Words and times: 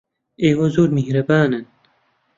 ئێوە 0.43 0.67
زۆر 0.75 0.89
میهرەبانن. 0.97 1.65